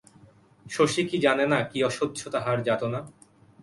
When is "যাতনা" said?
2.63-2.99